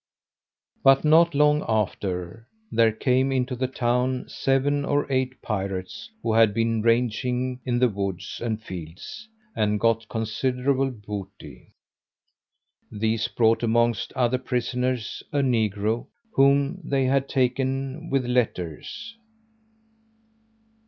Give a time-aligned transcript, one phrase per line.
[0.83, 6.55] But not long after, there came into the town seven or eight pirates who had
[6.55, 11.75] been ranging in the woods and fields, and got considerable booty.
[12.91, 19.15] These brought amongst other prisoners, a negro, whom they had taken with letters.